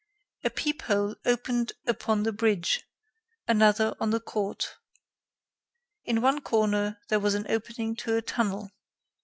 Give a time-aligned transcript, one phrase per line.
[0.43, 2.87] A peep hole opened upon the bridge;
[3.47, 4.77] another on the court.
[6.05, 8.71] In one corner, there was an opening to a tunnel.